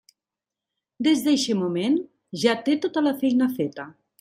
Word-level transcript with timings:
Des 1.07 1.21
d'eixe 1.27 1.57
moment, 1.59 1.99
ja 2.45 2.57
té 2.71 2.77
tota 2.87 3.07
la 3.11 3.15
feina 3.23 3.53
feta. 3.61 3.89